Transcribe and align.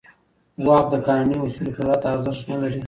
واک 0.65 0.85
د 0.93 0.95
قانوني 1.07 1.37
اصولو 1.45 1.71
پرته 1.77 2.05
ارزښت 2.13 2.43
نه 2.51 2.57
لري. 2.61 2.79